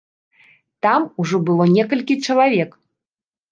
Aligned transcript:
Там 0.85 1.01
ужо 1.25 1.37
было 1.51 1.63
некалькі 1.75 2.19
чалавек. 2.25 2.69